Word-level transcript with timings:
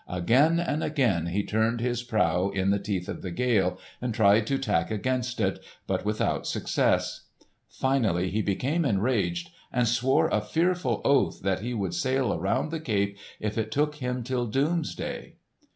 Again 0.09 0.59
and 0.59 0.83
again 0.83 1.27
he 1.27 1.43
turned 1.43 1.79
his 1.79 2.01
prow 2.01 2.49
in 2.49 2.71
the 2.71 2.79
teeth 2.79 3.07
of 3.07 3.21
the 3.21 3.29
gale, 3.29 3.77
and 4.01 4.15
tried 4.15 4.47
to 4.47 4.57
tack 4.57 4.89
against 4.89 5.39
it, 5.39 5.63
but 5.85 6.05
without 6.05 6.47
success. 6.47 7.27
Finally 7.69 8.31
he 8.31 8.41
became 8.41 8.83
enraged 8.83 9.51
and 9.71 9.87
swore 9.87 10.27
a 10.29 10.41
fearful 10.41 11.01
oath 11.05 11.43
that 11.43 11.59
he 11.59 11.75
would 11.75 11.93
sail 11.93 12.33
around 12.33 12.71
the 12.71 12.79
Cape 12.79 13.15
if 13.39 13.59
it 13.59 13.69
took 13.71 13.97
him 13.97 14.23
till 14.23 14.47
doomsday. 14.47 15.35